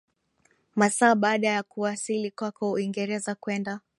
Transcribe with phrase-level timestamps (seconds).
[0.75, 3.79] masaa baada ya kuwasili kwako Uingereza kwenda